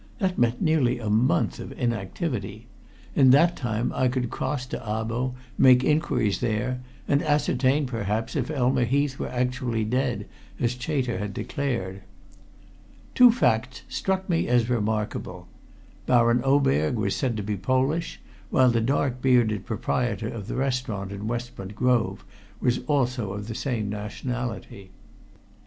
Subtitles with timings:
[0.17, 2.65] That meant nearly a month of inactivity.
[3.13, 8.49] In that time I could cross to Abo, make inquiries there, and ascertain, perhaps, if
[8.49, 10.25] Elma Heath were actually dead
[10.59, 12.01] as Chater had declared.
[13.13, 15.47] Two facts struck me as remarkable:
[16.07, 21.11] Baron Oberg was said to be Polish, while the dark bearded proprietor of the restaurant
[21.11, 22.25] in Westbourne Grove
[22.59, 24.89] was also of the same nationality.